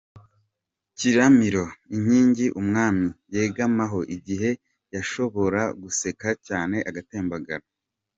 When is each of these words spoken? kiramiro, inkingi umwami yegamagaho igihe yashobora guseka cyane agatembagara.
kiramiro, 0.97 1.65
inkingi 1.95 2.45
umwami 2.61 3.07
yegamagaho 3.35 3.99
igihe 4.15 4.49
yashobora 4.95 5.61
guseka 5.81 6.27
cyane 6.47 6.77
agatembagara. 6.89 7.65